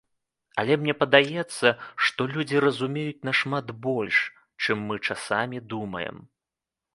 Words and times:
Але 0.61 0.73
мне 0.83 0.93
падаецца, 1.01 1.67
што 2.05 2.27
людзі 2.35 2.63
разумеюць 2.65 3.25
нашмат 3.29 3.69
больш, 3.85 4.17
чым 4.63 4.77
мы 4.89 4.95
часамі 5.07 5.63
думаем. 5.77 6.17